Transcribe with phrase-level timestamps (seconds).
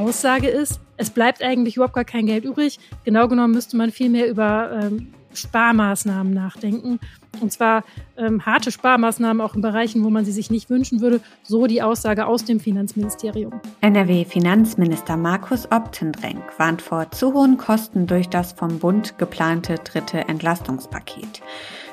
[0.00, 2.78] Aussage ist, es bleibt eigentlich überhaupt gar kein Geld übrig.
[3.04, 6.98] Genau genommen müsste man viel mehr über ähm, Sparmaßnahmen nachdenken.
[7.40, 7.84] Und zwar
[8.16, 11.20] ähm, harte Sparmaßnahmen auch in Bereichen, wo man sie sich nicht wünschen würde.
[11.42, 13.60] So die Aussage aus dem Finanzministerium.
[13.80, 21.40] NRW-Finanzminister Markus Optendrenk warnt vor zu hohen Kosten durch das vom Bund geplante dritte Entlastungspaket.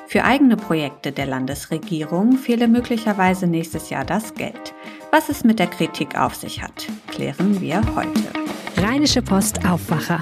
[0.06, 4.74] Für eigene Projekte der Landesregierung fehle möglicherweise nächstes Jahr das Geld.
[5.10, 8.30] Was es mit der Kritik auf sich hat, klären wir heute.
[8.76, 10.18] Rheinische Post Aufwacher.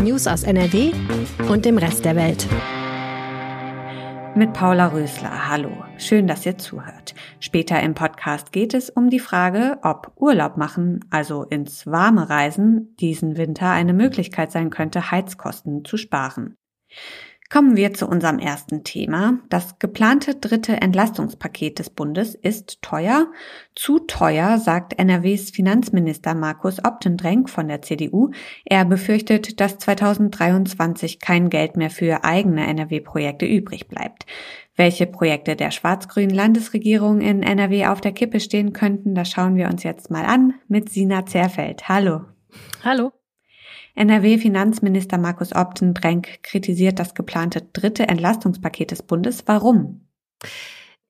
[0.00, 0.92] News aus NRW
[1.48, 2.46] und dem Rest der Welt.
[4.36, 5.48] Mit Paula Rösler.
[5.48, 5.72] Hallo.
[5.98, 7.16] Schön, dass ihr zuhört.
[7.40, 12.94] Später im Podcast geht es um die Frage, ob Urlaub machen, also ins warme Reisen,
[13.00, 16.54] diesen Winter eine Möglichkeit sein könnte, Heizkosten zu sparen.
[17.50, 19.38] Kommen wir zu unserem ersten Thema.
[19.48, 23.26] Das geplante dritte Entlastungspaket des Bundes ist teuer.
[23.74, 28.30] Zu teuer, sagt NRWs Finanzminister Markus Optendrenk von der CDU.
[28.64, 34.24] Er befürchtet, dass 2023 kein Geld mehr für eigene NRW-Projekte übrig bleibt.
[34.74, 39.68] Welche Projekte der schwarz-grünen Landesregierung in NRW auf der Kippe stehen könnten, das schauen wir
[39.68, 41.88] uns jetzt mal an mit Sina Zerfeld.
[41.88, 42.22] Hallo.
[42.82, 43.12] Hallo.
[43.94, 49.44] NRW-Finanzminister Markus Optenbrenk kritisiert das geplante dritte Entlastungspaket des Bundes.
[49.46, 50.08] Warum?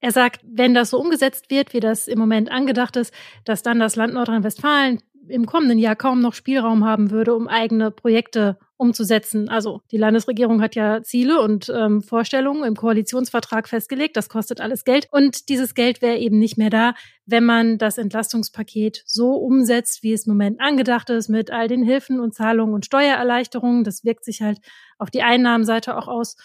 [0.01, 3.79] Er sagt, wenn das so umgesetzt wird, wie das im Moment angedacht ist, dass dann
[3.79, 9.49] das Land Nordrhein-Westfalen im kommenden Jahr kaum noch Spielraum haben würde, um eigene Projekte umzusetzen.
[9.49, 14.17] Also die Landesregierung hat ja Ziele und ähm, Vorstellungen im Koalitionsvertrag festgelegt.
[14.17, 15.07] Das kostet alles Geld.
[15.11, 16.95] Und dieses Geld wäre eben nicht mehr da,
[17.25, 21.85] wenn man das Entlastungspaket so umsetzt, wie es im Moment angedacht ist, mit all den
[21.85, 23.85] Hilfen und Zahlungen und Steuererleichterungen.
[23.85, 24.59] Das wirkt sich halt
[24.99, 26.37] auf die Einnahmenseite auch aus.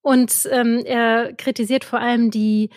[0.00, 2.70] Und ähm, er kritisiert vor allem die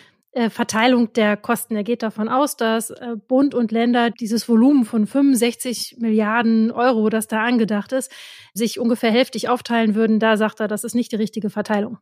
[0.50, 1.76] Verteilung der Kosten.
[1.76, 7.10] Er geht davon aus, dass äh, Bund und Länder dieses Volumen von 65 Milliarden Euro,
[7.10, 8.10] das da angedacht ist,
[8.54, 10.18] sich ungefähr hälftig aufteilen würden.
[10.18, 11.98] Da sagt er, das ist nicht die richtige Verteilung.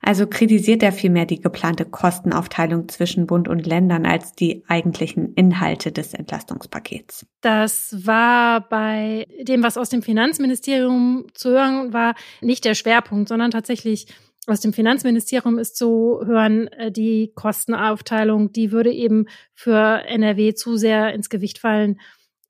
[0.00, 5.92] Also kritisiert er vielmehr die geplante Kostenaufteilung zwischen Bund und Ländern als die eigentlichen Inhalte
[5.92, 7.26] des Entlastungspakets.
[7.42, 13.50] Das war bei dem, was aus dem Finanzministerium zu hören war, nicht der Schwerpunkt, sondern
[13.50, 14.06] tatsächlich
[14.50, 20.76] aus dem Finanzministerium ist zu hören, äh, die Kostenaufteilung, die würde eben für NRW zu
[20.76, 22.00] sehr ins Gewicht fallen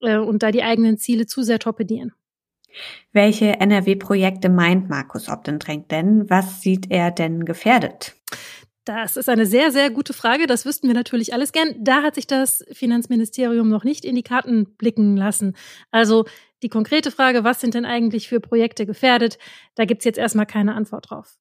[0.00, 2.12] äh, und da die eigenen Ziele zu sehr torpedieren.
[3.12, 6.30] Welche NRW-Projekte meint Markus Obdendrenk denn?
[6.30, 8.14] Was sieht er denn gefährdet?
[8.84, 10.46] Das ist eine sehr, sehr gute Frage.
[10.46, 11.74] Das wüssten wir natürlich alles gern.
[11.78, 15.54] Da hat sich das Finanzministerium noch nicht in die Karten blicken lassen.
[15.90, 16.24] Also
[16.62, 19.38] die konkrete Frage, was sind denn eigentlich für Projekte gefährdet?
[19.74, 21.36] Da gibt's jetzt erstmal keine Antwort drauf.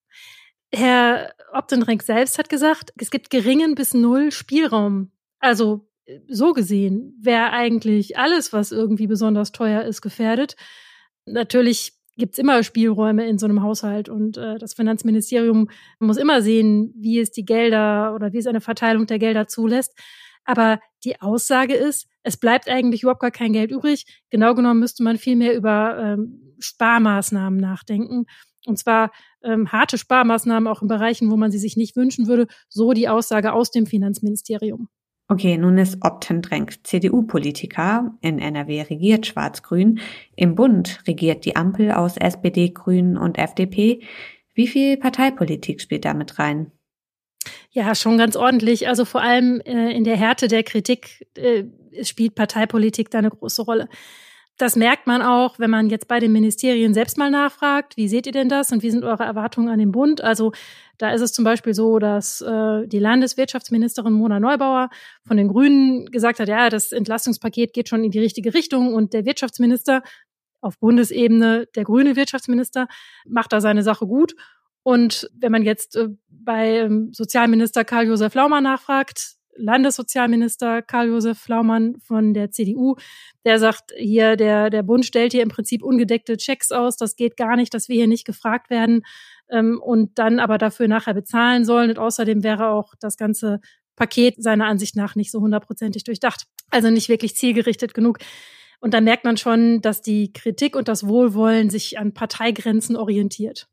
[0.71, 5.11] Herr Optenrenk selbst hat gesagt, es gibt geringen bis null Spielraum.
[5.39, 5.87] Also
[6.27, 10.55] so gesehen wäre eigentlich alles, was irgendwie besonders teuer ist, gefährdet.
[11.25, 15.69] Natürlich gibt's immer Spielräume in so einem Haushalt und äh, das Finanzministerium
[15.99, 19.97] muss immer sehen, wie es die Gelder oder wie es eine Verteilung der Gelder zulässt.
[20.43, 24.05] Aber die Aussage ist, es bleibt eigentlich überhaupt gar kein Geld übrig.
[24.29, 28.25] Genau genommen müsste man viel mehr über ähm, Sparmaßnahmen nachdenken.
[28.65, 29.11] Und zwar
[29.43, 32.47] ähm, harte Sparmaßnahmen auch in Bereichen, wo man sie sich nicht wünschen würde.
[32.67, 34.89] So die Aussage aus dem Finanzministerium.
[35.31, 38.15] Okay, nun ist Optendrenk CDU-Politiker.
[38.21, 39.99] In NRW regiert Schwarz-Grün.
[40.35, 44.01] Im Bund regiert die Ampel aus SPD, Grünen und FDP.
[44.55, 46.71] Wie viel Parteipolitik spielt da mit rein?
[47.69, 48.87] Ja, schon ganz ordentlich.
[48.87, 51.65] Also vor allem äh, in der Härte der Kritik äh,
[52.03, 53.87] spielt Parteipolitik da eine große Rolle.
[54.59, 58.25] Das merkt man auch, wenn man jetzt bei den Ministerien selbst mal nachfragt, wie seht
[58.25, 60.19] ihr denn das und wie sind eure Erwartungen an den Bund?
[60.19, 60.51] Also
[60.97, 64.89] da ist es zum Beispiel so, dass äh, die Landeswirtschaftsministerin Mona Neubauer
[65.25, 69.13] von den Grünen gesagt hat, ja, das Entlastungspaket geht schon in die richtige Richtung und
[69.13, 70.03] der Wirtschaftsminister
[70.59, 72.89] auf Bundesebene, der grüne Wirtschaftsminister,
[73.25, 74.35] macht da seine Sache gut.
[74.83, 82.33] Und wenn man jetzt äh, bei ähm, Sozialminister Karl-Josef Laumann nachfragt, Landessozialminister Karl-Josef Flaumann von
[82.33, 82.95] der CDU,
[83.45, 86.97] der sagt hier, der, der Bund stellt hier im Prinzip ungedeckte Checks aus.
[86.97, 89.03] Das geht gar nicht, dass wir hier nicht gefragt werden
[89.49, 91.89] ähm, und dann aber dafür nachher bezahlen sollen.
[91.89, 93.59] Und außerdem wäre auch das ganze
[93.95, 96.45] Paket seiner Ansicht nach nicht so hundertprozentig durchdacht.
[96.69, 98.19] Also nicht wirklich zielgerichtet genug.
[98.79, 103.67] Und da merkt man schon, dass die Kritik und das Wohlwollen sich an Parteigrenzen orientiert.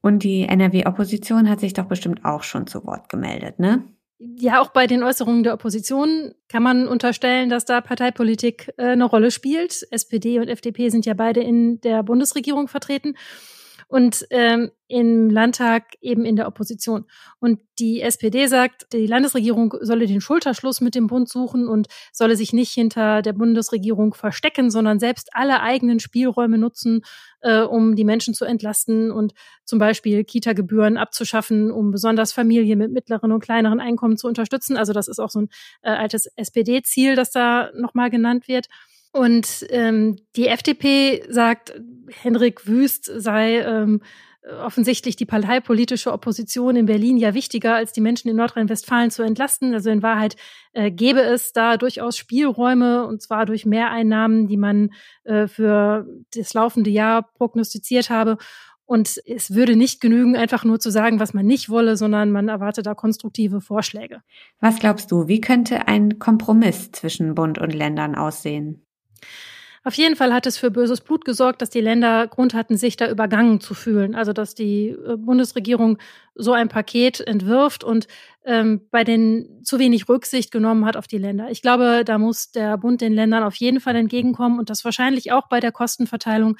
[0.00, 3.84] Und die NRW-Opposition hat sich doch bestimmt auch schon zu Wort gemeldet, ne?
[4.20, 9.04] Ja, auch bei den Äußerungen der Opposition kann man unterstellen, dass da Parteipolitik äh, eine
[9.04, 9.86] Rolle spielt.
[9.92, 13.14] SPD und FDP sind ja beide in der Bundesregierung vertreten.
[13.88, 17.06] Und ähm, im Landtag eben in der Opposition.
[17.40, 22.36] Und die SPD sagt, die Landesregierung solle den Schulterschluss mit dem Bund suchen und solle
[22.36, 27.02] sich nicht hinter der Bundesregierung verstecken, sondern selbst alle eigenen Spielräume nutzen,
[27.40, 29.32] äh, um die Menschen zu entlasten und
[29.64, 34.76] zum Beispiel Kita-Gebühren abzuschaffen, um besonders Familien mit mittleren und kleineren Einkommen zu unterstützen.
[34.76, 35.48] Also das ist auch so ein
[35.82, 38.68] äh, altes SPD-Ziel, das da nochmal genannt wird.
[39.12, 41.72] Und ähm, die FDP sagt,
[42.08, 44.00] Henrik Wüst sei ähm,
[44.64, 49.74] offensichtlich die parteipolitische Opposition in Berlin ja wichtiger, als die Menschen in Nordrhein-Westfalen zu entlasten.
[49.74, 50.36] Also in Wahrheit
[50.72, 54.90] äh, gäbe es da durchaus Spielräume, und zwar durch Mehreinnahmen, die man
[55.24, 58.38] äh, für das laufende Jahr prognostiziert habe.
[58.84, 62.48] Und es würde nicht genügen, einfach nur zu sagen, was man nicht wolle, sondern man
[62.48, 64.22] erwartet da konstruktive Vorschläge.
[64.60, 68.87] Was glaubst du, wie könnte ein Kompromiss zwischen Bund und Ländern aussehen?
[69.84, 72.96] Auf jeden Fall hat es für böses Blut gesorgt, dass die Länder Grund hatten, sich
[72.96, 74.14] da übergangen zu fühlen.
[74.14, 75.98] Also dass die äh, Bundesregierung
[76.34, 78.06] so ein Paket entwirft und
[78.44, 81.50] ähm, bei den zu wenig Rücksicht genommen hat auf die Länder.
[81.50, 85.32] Ich glaube, da muss der Bund den Ländern auf jeden Fall entgegenkommen und das wahrscheinlich
[85.32, 86.56] auch bei der Kostenverteilung.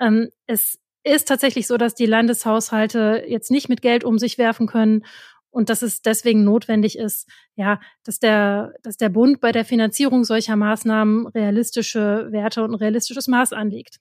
[0.00, 4.66] Ähm, es ist tatsächlich so, dass die Landeshaushalte jetzt nicht mit Geld um sich werfen
[4.66, 5.04] können
[5.54, 10.24] und dass es deswegen notwendig ist, ja, dass der, dass der Bund bei der Finanzierung
[10.24, 14.00] solcher Maßnahmen realistische Werte und ein realistisches Maß anlegt.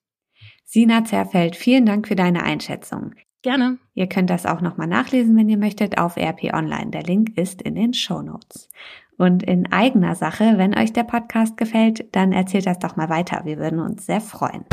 [0.66, 3.14] Sina Zerfeld, vielen Dank für deine Einschätzung.
[3.44, 3.78] Gerne.
[3.94, 6.92] Ihr könnt das auch nochmal nachlesen, wenn ihr möchtet, auf RP Online.
[6.92, 8.70] Der Link ist in den Show Notes.
[9.18, 13.42] Und in eigener Sache, wenn euch der Podcast gefällt, dann erzählt das doch mal weiter.
[13.44, 14.66] Wir würden uns sehr freuen.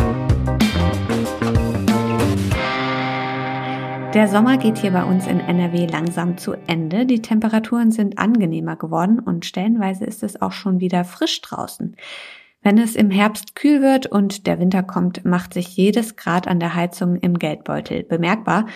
[4.15, 7.07] Der Sommer geht hier bei uns in NRW langsam zu Ende.
[7.07, 11.95] Die Temperaturen sind angenehmer geworden und stellenweise ist es auch schon wieder frisch draußen.
[12.61, 16.59] Wenn es im Herbst kühl wird und der Winter kommt, macht sich jedes Grad an
[16.59, 18.67] der Heizung im Geldbeutel bemerkbar.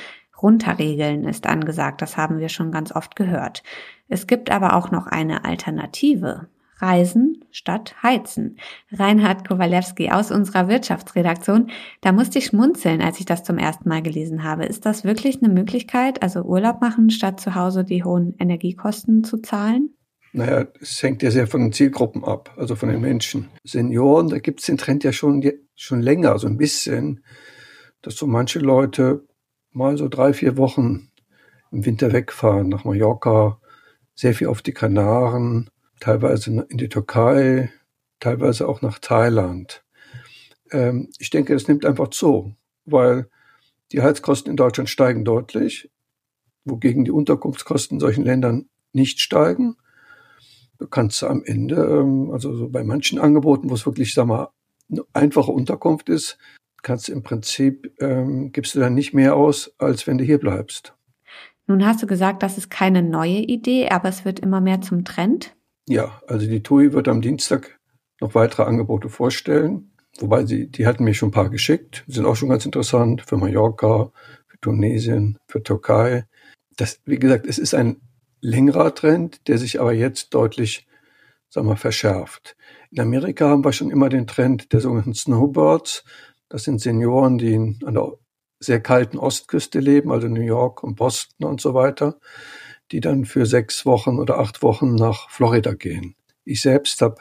[0.40, 3.64] Runterregeln ist angesagt, das haben wir schon ganz oft gehört.
[4.08, 6.46] Es gibt aber auch noch eine Alternative.
[6.78, 8.58] Reisen statt Heizen.
[8.92, 11.70] Reinhard Kowalewski aus unserer Wirtschaftsredaktion.
[12.00, 14.64] Da musste ich schmunzeln, als ich das zum ersten Mal gelesen habe.
[14.64, 19.38] Ist das wirklich eine Möglichkeit, also Urlaub machen, statt zu Hause die hohen Energiekosten zu
[19.38, 19.90] zahlen?
[20.32, 23.50] Naja, es hängt ja sehr von den Zielgruppen ab, also von den Menschen.
[23.62, 27.24] Senioren, da gibt es den Trend ja schon, schon länger, so ein bisschen,
[28.02, 29.24] dass so manche Leute
[29.70, 31.10] mal so drei, vier Wochen
[31.70, 33.60] im Winter wegfahren nach Mallorca,
[34.16, 35.70] sehr viel auf die Kanaren,
[36.04, 37.72] teilweise in die Türkei,
[38.20, 39.82] teilweise auch nach Thailand.
[40.70, 42.54] Ähm, ich denke, es nimmt einfach zu,
[42.84, 43.30] weil
[43.90, 45.90] die Heizkosten in Deutschland steigen deutlich,
[46.66, 49.76] wogegen die Unterkunftskosten in solchen Ländern nicht steigen.
[50.78, 54.50] Du kannst am Ende, ähm, also so bei manchen Angeboten, wo es wirklich, sag mal,
[54.90, 56.36] eine einfache Unterkunft ist,
[56.82, 60.38] kannst du im Prinzip, ähm, gibst du dann nicht mehr aus, als wenn du hier
[60.38, 60.94] bleibst.
[61.66, 65.06] Nun hast du gesagt, das ist keine neue Idee, aber es wird immer mehr zum
[65.06, 65.56] Trend.
[65.88, 67.78] Ja, also die TUI wird am Dienstag
[68.20, 69.90] noch weitere Angebote vorstellen.
[70.18, 73.36] Wobei sie, die hatten mir schon ein paar geschickt, sind auch schon ganz interessant für
[73.36, 74.12] Mallorca,
[74.46, 76.24] für Tunesien, für Türkei.
[76.76, 78.00] Das, wie gesagt, es ist ein
[78.40, 80.86] längerer Trend, der sich aber jetzt deutlich,
[81.50, 82.56] sagen wir, verschärft.
[82.90, 86.04] In Amerika haben wir schon immer den Trend der sogenannten Snowbirds.
[86.48, 88.12] Das sind Senioren, die an der
[88.60, 92.18] sehr kalten Ostküste leben, also New York und Boston und so weiter
[92.92, 96.14] die dann für sechs Wochen oder acht Wochen nach Florida gehen.
[96.44, 97.16] Ich selbst habe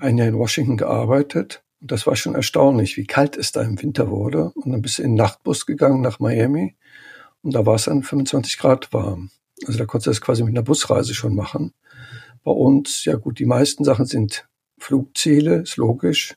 [0.00, 3.80] ein Jahr in Washington gearbeitet und das war schon erstaunlich, wie kalt es da im
[3.80, 4.50] Winter wurde.
[4.54, 6.76] Und dann bist du in den Nachtbus gegangen nach Miami
[7.42, 9.30] und da war es dann 25 Grad warm.
[9.66, 11.72] Also da konntest du das quasi mit einer Busreise schon machen.
[12.44, 14.48] Bei uns, ja gut, die meisten Sachen sind
[14.78, 16.36] Flugziele, ist logisch.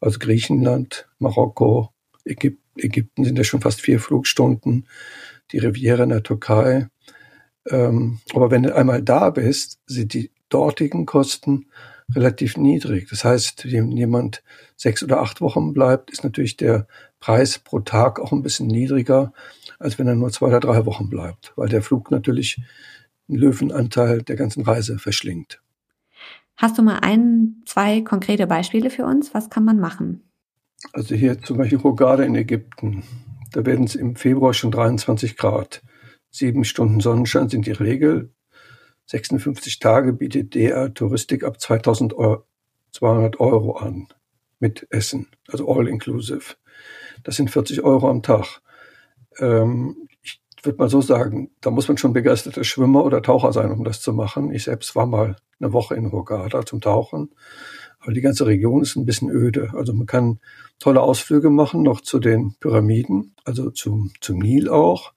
[0.00, 1.90] Also Griechenland, Marokko,
[2.24, 4.88] Ägypten, Ägypten sind ja schon fast vier Flugstunden.
[5.52, 6.88] Die Riviera in der Türkei.
[7.70, 11.66] Ähm, aber wenn du einmal da bist, sind die dortigen Kosten
[12.14, 13.08] relativ niedrig.
[13.08, 14.42] Das heißt, wenn jemand
[14.76, 16.86] sechs oder acht Wochen bleibt, ist natürlich der
[17.20, 19.32] Preis pro Tag auch ein bisschen niedriger,
[19.78, 22.60] als wenn er nur zwei oder drei Wochen bleibt, weil der Flug natürlich
[23.28, 25.60] einen Löwenanteil der ganzen Reise verschlingt.
[26.56, 29.34] Hast du mal ein, zwei konkrete Beispiele für uns?
[29.34, 30.22] Was kann man machen?
[30.92, 33.04] Also hier zum Beispiel Hurghada in Ägypten.
[33.52, 35.82] Da werden es im Februar schon 23 Grad.
[36.34, 38.32] Sieben Stunden Sonnenschein sind die Regel.
[39.04, 44.08] 56 Tage bietet DR Touristik ab 2200 Euro an
[44.58, 46.54] mit Essen, also all inclusive.
[47.22, 48.62] Das sind 40 Euro am Tag.
[49.40, 53.70] Ähm, ich würde mal so sagen, da muss man schon begeisterter Schwimmer oder Taucher sein,
[53.70, 54.54] um das zu machen.
[54.54, 57.34] Ich selbst war mal eine Woche in Hurghada zum Tauchen.
[57.98, 59.72] Aber die ganze Region ist ein bisschen öde.
[59.74, 60.40] Also man kann
[60.78, 65.12] tolle Ausflüge machen, noch zu den Pyramiden, also zum, zum Nil auch.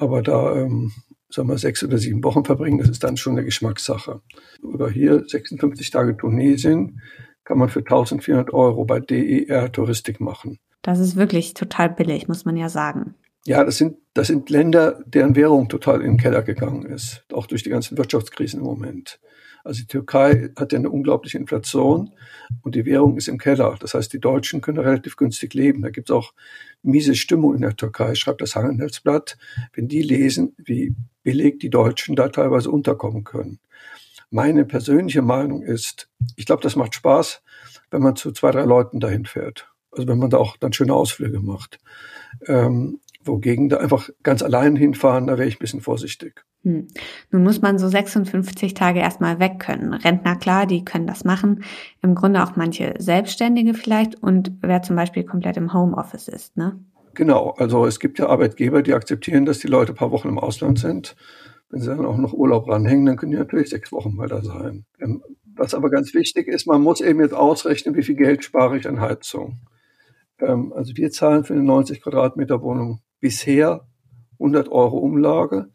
[0.00, 0.92] Aber da, ähm,
[1.28, 4.22] sagen wir, sechs oder sieben Wochen verbringen, das ist dann schon eine Geschmackssache.
[4.62, 7.02] Oder hier 56 Tage Tunesien
[7.44, 10.58] kann man für 1400 Euro bei DER Touristik machen.
[10.80, 13.14] Das ist wirklich total billig, muss man ja sagen.
[13.44, 17.46] Ja, das sind, das sind Länder, deren Währung total in den Keller gegangen ist, auch
[17.46, 19.20] durch die ganzen Wirtschaftskrisen im Moment.
[19.64, 22.10] Also die Türkei hat ja eine unglaubliche Inflation
[22.62, 23.76] und die Währung ist im Keller.
[23.80, 25.82] Das heißt, die Deutschen können relativ günstig leben.
[25.82, 26.32] Da gibt es auch
[26.82, 29.36] miese Stimmung in der Türkei, schreibt das Handelsblatt,
[29.74, 33.58] wenn die lesen, wie billig die Deutschen da teilweise unterkommen können.
[34.30, 37.42] Meine persönliche Meinung ist, ich glaube, das macht Spaß,
[37.90, 39.68] wenn man zu zwei, drei Leuten dahin fährt.
[39.90, 41.80] Also wenn man da auch dann schöne Ausflüge macht.
[42.46, 46.44] Ähm, wogegen da einfach ganz allein hinfahren, da wäre ich ein bisschen vorsichtig.
[46.62, 46.88] Hm.
[47.30, 49.94] Nun muss man so 56 Tage erstmal weg können.
[49.94, 51.64] Rentner, klar, die können das machen.
[52.02, 56.78] Im Grunde auch manche Selbstständige vielleicht und wer zum Beispiel komplett im Homeoffice ist, ne?
[57.14, 60.38] Genau, also es gibt ja Arbeitgeber, die akzeptieren, dass die Leute ein paar Wochen im
[60.38, 61.16] Ausland sind.
[61.68, 64.42] Wenn sie dann auch noch Urlaub ranhängen, dann können die natürlich sechs Wochen mal da
[64.42, 64.84] sein.
[65.00, 65.22] Ähm,
[65.54, 68.88] was aber ganz wichtig ist, man muss eben jetzt ausrechnen, wie viel Geld spare ich
[68.88, 69.60] an Heizung.
[70.38, 73.86] Ähm, also wir zahlen für eine 90 Quadratmeter Wohnung bisher
[74.34, 75.70] 100 Euro Umlage.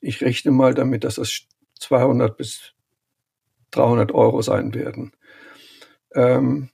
[0.00, 1.42] Ich rechne mal damit, dass das
[1.80, 2.72] 200 bis
[3.72, 5.12] 300 Euro sein werden.
[6.14, 6.70] Ähm,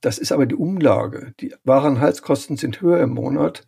[0.00, 1.34] das ist aber die Umlage.
[1.40, 3.66] Die wahren Heizkosten sind höher im Monat,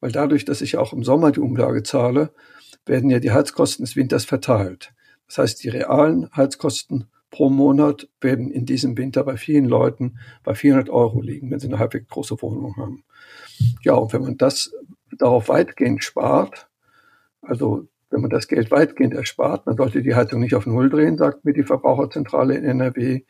[0.00, 2.32] weil dadurch, dass ich auch im Sommer die Umlage zahle,
[2.84, 4.92] werden ja die Heizkosten des Winters verteilt.
[5.26, 10.54] Das heißt, die realen Heizkosten pro Monat werden in diesem Winter bei vielen Leuten bei
[10.54, 13.04] 400 Euro liegen, wenn sie eine halbwegs große Wohnung haben.
[13.82, 14.72] Ja, und wenn man das
[15.16, 16.68] darauf weitgehend spart,
[17.42, 21.18] also wenn man das Geld weitgehend erspart, man sollte die Heizung nicht auf Null drehen,
[21.18, 23.22] sagt mir die Verbraucherzentrale in NRW.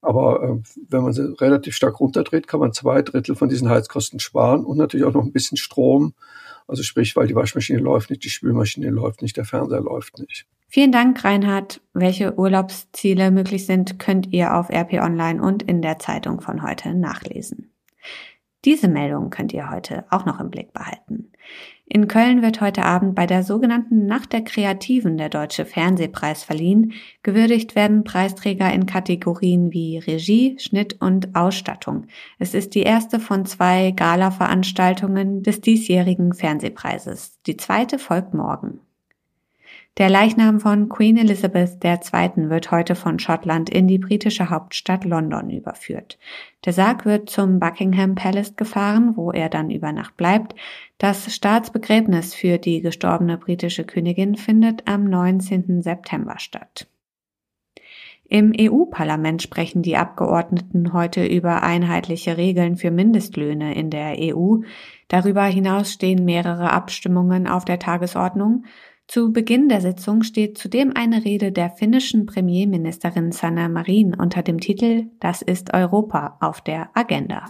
[0.00, 4.20] Aber äh, wenn man sie relativ stark runterdreht, kann man zwei Drittel von diesen Heizkosten
[4.20, 6.14] sparen und natürlich auch noch ein bisschen Strom.
[6.66, 10.46] Also sprich, weil die Waschmaschine läuft nicht, die Spülmaschine läuft nicht, der Fernseher läuft nicht.
[10.68, 11.82] Vielen Dank, Reinhard.
[11.92, 16.94] Welche Urlaubsziele möglich sind, könnt ihr auf RP Online und in der Zeitung von heute
[16.94, 17.70] nachlesen.
[18.64, 21.32] Diese Meldung könnt ihr heute auch noch im Blick behalten.
[21.84, 26.92] In Köln wird heute Abend bei der sogenannten Nacht der Kreativen der Deutsche Fernsehpreis verliehen.
[27.22, 32.06] Gewürdigt werden Preisträger in Kategorien wie Regie, Schnitt und Ausstattung.
[32.38, 37.40] Es ist die erste von zwei Gala-Veranstaltungen des diesjährigen Fernsehpreises.
[37.46, 38.80] Die zweite folgt morgen.
[39.98, 42.48] Der Leichnam von Queen Elizabeth II.
[42.48, 46.18] wird heute von Schottland in die britische Hauptstadt London überführt.
[46.64, 50.54] Der Sarg wird zum Buckingham Palace gefahren, wo er dann über Nacht bleibt.
[50.96, 55.82] Das Staatsbegräbnis für die gestorbene britische Königin findet am 19.
[55.82, 56.86] September statt.
[58.24, 64.60] Im EU-Parlament sprechen die Abgeordneten heute über einheitliche Regeln für Mindestlöhne in der EU.
[65.08, 68.64] Darüber hinaus stehen mehrere Abstimmungen auf der Tagesordnung.
[69.08, 74.58] Zu Beginn der Sitzung steht zudem eine Rede der finnischen Premierministerin Sanna Marin unter dem
[74.58, 77.44] Titel Das ist Europa auf der Agenda.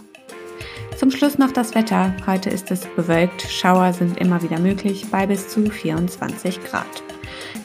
[0.97, 2.13] Zum Schluss noch das Wetter.
[2.27, 7.03] Heute ist es bewölkt, Schauer sind immer wieder möglich bei bis zu 24 Grad.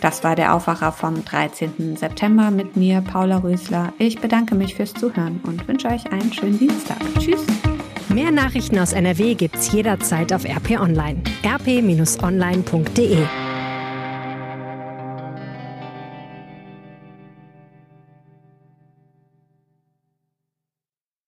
[0.01, 1.97] Das war der Aufwacher vom 13.
[1.97, 3.93] September mit mir, Paula Rösler.
[3.99, 6.99] Ich bedanke mich fürs Zuhören und wünsche euch einen schönen Dienstag.
[7.19, 7.45] Tschüss.
[8.09, 11.23] Mehr Nachrichten aus NRW gibt's jederzeit auf RP Online.
[11.45, 13.27] rp-online.de